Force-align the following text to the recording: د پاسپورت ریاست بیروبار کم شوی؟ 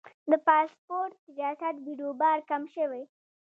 د 0.29 0.33
پاسپورت 0.47 1.13
ریاست 1.37 1.75
بیروبار 1.85 2.37
کم 2.49 2.63
شوی؟ 2.75 3.03